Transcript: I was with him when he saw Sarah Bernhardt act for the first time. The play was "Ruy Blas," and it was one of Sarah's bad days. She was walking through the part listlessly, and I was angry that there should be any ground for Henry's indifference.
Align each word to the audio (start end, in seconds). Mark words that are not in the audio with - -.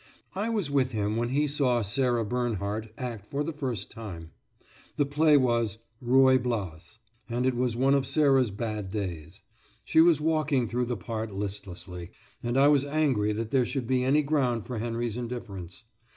I 0.33 0.49
was 0.49 0.71
with 0.71 0.93
him 0.93 1.15
when 1.15 1.29
he 1.29 1.45
saw 1.45 1.83
Sarah 1.83 2.25
Bernhardt 2.25 2.91
act 2.97 3.27
for 3.27 3.43
the 3.43 3.53
first 3.53 3.91
time. 3.91 4.31
The 4.95 5.05
play 5.05 5.37
was 5.37 5.77
"Ruy 6.01 6.39
Blas," 6.41 6.97
and 7.29 7.45
it 7.45 7.53
was 7.53 7.75
one 7.75 7.93
of 7.93 8.07
Sarah's 8.07 8.49
bad 8.49 8.89
days. 8.89 9.43
She 9.85 10.01
was 10.01 10.19
walking 10.19 10.67
through 10.67 10.85
the 10.85 10.97
part 10.97 11.31
listlessly, 11.31 12.09
and 12.41 12.57
I 12.57 12.67
was 12.67 12.83
angry 12.83 13.31
that 13.33 13.51
there 13.51 13.63
should 13.63 13.85
be 13.85 14.03
any 14.03 14.23
ground 14.23 14.65
for 14.65 14.79
Henry's 14.79 15.17
indifference. 15.17 15.83